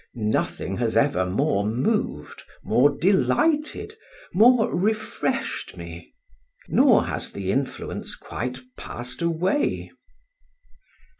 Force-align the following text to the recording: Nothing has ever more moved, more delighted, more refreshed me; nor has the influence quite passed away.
Nothing 0.15 0.77
has 0.77 0.97
ever 0.97 1.27
more 1.27 1.63
moved, 1.63 2.41
more 2.63 2.89
delighted, 2.89 3.93
more 4.33 4.75
refreshed 4.75 5.77
me; 5.77 6.15
nor 6.67 7.03
has 7.05 7.31
the 7.31 7.51
influence 7.51 8.15
quite 8.15 8.61
passed 8.75 9.21
away. 9.21 9.91